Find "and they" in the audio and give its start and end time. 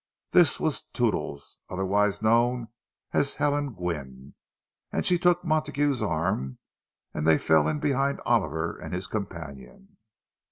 7.13-7.37